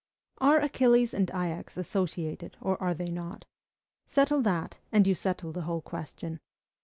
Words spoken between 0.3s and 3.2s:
Are Achilles and Ajax associated, or are they